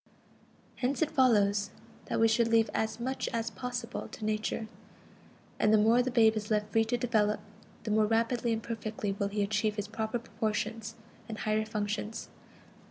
Hence 0.77 1.03
it 1.03 1.11
follows 1.11 1.69
that 2.05 2.19
we 2.19 2.27
should 2.27 2.47
leave 2.47 2.71
as 2.73 2.99
much 2.99 3.29
as 3.31 3.51
possible 3.51 4.07
to 4.07 4.25
Nature; 4.25 4.67
and 5.59 5.71
the 5.71 5.77
more 5.77 6.01
the 6.01 6.09
babe 6.09 6.35
is 6.35 6.49
left 6.49 6.71
free 6.71 6.85
to 6.85 6.97
develop, 6.97 7.39
the 7.83 7.91
more 7.91 8.07
rapidly 8.07 8.51
and 8.51 8.63
perfectly 8.63 9.11
will 9.11 9.27
he 9.27 9.43
achieve 9.43 9.75
his 9.75 9.87
proper 9.87 10.17
proportions 10.17 10.95
and 11.29 11.37
higher 11.37 11.65
functions. 11.65 12.29